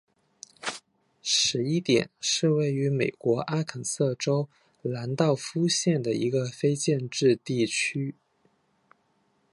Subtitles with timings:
[1.21, 4.49] 十一点是位于美国阿肯色州
[4.81, 8.15] 兰道夫县的一个非建制地区。